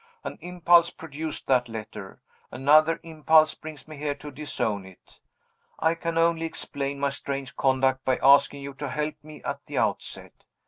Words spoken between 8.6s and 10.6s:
you to help me at the outset.